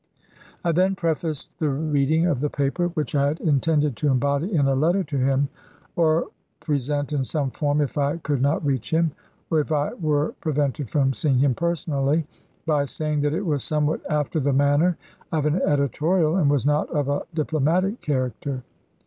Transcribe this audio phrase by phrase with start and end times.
[0.63, 4.65] I then prefaced the reading of the paper— which I had intended to embody in
[4.67, 5.47] a letter to him,
[5.95, 6.25] or
[6.59, 9.11] present in some form if I could not reach him,
[9.51, 12.25] or if I were prevented from seeing him personally—
[12.65, 14.97] by saying that it was somewhat after the manner
[15.31, 18.63] of an editorial and was not of a diplomatic character.